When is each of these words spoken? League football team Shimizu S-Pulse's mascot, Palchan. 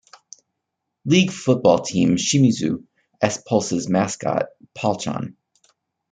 League 1.05 1.29
football 1.29 1.77
team 1.77 2.15
Shimizu 2.15 2.83
S-Pulse's 3.21 3.87
mascot, 3.87 4.47
Palchan. 4.75 5.35